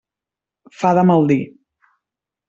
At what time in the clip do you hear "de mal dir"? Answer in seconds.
0.99-1.39